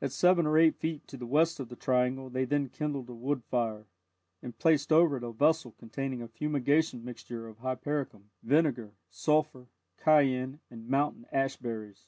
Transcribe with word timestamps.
At 0.00 0.12
seven 0.12 0.46
or 0.46 0.56
eight 0.56 0.76
feet 0.76 1.08
to 1.08 1.16
the 1.16 1.26
west 1.26 1.58
of 1.58 1.68
the 1.68 1.74
triangle 1.74 2.30
they 2.30 2.44
then 2.44 2.68
kindled 2.68 3.08
a 3.10 3.14
wood 3.14 3.42
fire, 3.42 3.88
and 4.40 4.56
placed 4.56 4.92
over 4.92 5.16
it 5.16 5.24
a 5.24 5.32
vessel 5.32 5.72
containing 5.72 6.22
a 6.22 6.28
fumigation 6.28 7.04
mixture 7.04 7.48
of 7.48 7.58
hypericum, 7.58 8.30
vinegar, 8.44 8.92
sulphur, 9.10 9.66
cayenne, 9.96 10.60
and 10.70 10.86
mountain 10.86 11.26
ash 11.32 11.56
berries. 11.56 12.06